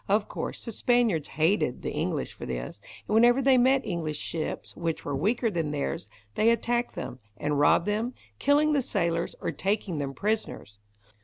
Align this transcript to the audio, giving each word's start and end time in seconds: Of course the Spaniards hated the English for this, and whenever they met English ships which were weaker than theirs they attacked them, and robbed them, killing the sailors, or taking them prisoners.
Of 0.09 0.27
course 0.27 0.65
the 0.65 0.71
Spaniards 0.71 1.27
hated 1.27 1.83
the 1.83 1.91
English 1.91 2.33
for 2.33 2.47
this, 2.47 2.81
and 3.07 3.13
whenever 3.13 3.39
they 3.39 3.59
met 3.59 3.85
English 3.85 4.17
ships 4.17 4.75
which 4.75 5.05
were 5.05 5.15
weaker 5.15 5.51
than 5.51 5.69
theirs 5.69 6.09
they 6.33 6.49
attacked 6.49 6.95
them, 6.95 7.19
and 7.37 7.59
robbed 7.59 7.85
them, 7.85 8.15
killing 8.39 8.73
the 8.73 8.81
sailors, 8.81 9.35
or 9.41 9.51
taking 9.51 9.99
them 9.99 10.15
prisoners. 10.15 10.79